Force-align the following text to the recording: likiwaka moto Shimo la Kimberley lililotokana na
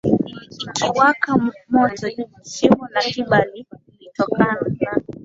likiwaka 0.65 1.29
moto 1.73 2.07
Shimo 2.51 2.87
la 2.93 3.01
Kimberley 3.01 3.65
lililotokana 3.99 4.53
na 4.81 4.91